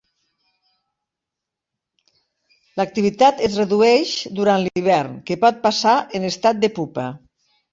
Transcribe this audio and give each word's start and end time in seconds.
L'activitat 2.81 3.45
es 3.49 3.59
redueix 3.61 4.15
durant 4.41 4.65
l'hivern, 4.65 5.15
que 5.29 5.39
pot 5.45 5.61
passar 5.69 5.97
en 6.21 6.27
estat 6.35 6.65
de 6.65 6.73
pupa. 6.81 7.09